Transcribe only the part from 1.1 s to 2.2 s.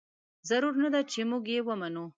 چې موږ یې ومنو.